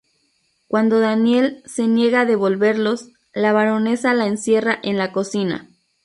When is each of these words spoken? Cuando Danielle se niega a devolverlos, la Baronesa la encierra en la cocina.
Cuando 0.67 0.99
Danielle 0.99 1.61
se 1.65 1.87
niega 1.87 2.21
a 2.21 2.25
devolverlos, 2.25 3.09
la 3.35 3.53
Baronesa 3.53 4.15
la 4.15 4.25
encierra 4.25 4.79
en 4.81 4.97
la 4.97 5.11
cocina. 5.11 5.69